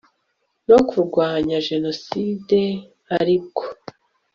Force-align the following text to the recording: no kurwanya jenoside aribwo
no 0.69 0.79
kurwanya 0.89 1.57
jenoside 1.67 2.59
aribwo 3.17 3.63